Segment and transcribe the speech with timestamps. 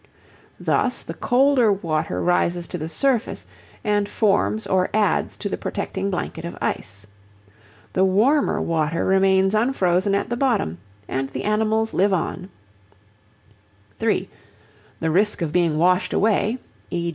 [0.59, 3.45] Thus the colder water rises to the surface
[3.83, 7.05] and forms or adds to the protecting blanket of ice.
[7.93, 12.49] The warmer water remains unfrozen at the bottom, and the animals live on.
[13.99, 14.27] (3)
[14.99, 16.57] The risk of being washed away,
[16.89, 17.07] e.